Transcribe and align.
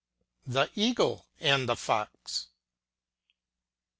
THE 0.47 0.71
EAGLE 0.73 1.27
AND 1.41 1.69
THE 1.69 1.75
Fox. 1.75 2.47